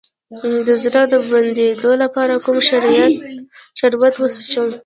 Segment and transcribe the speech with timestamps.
[0.67, 2.57] د زړه د بندیدو لپاره کوم
[3.77, 4.69] شربت وڅښم؟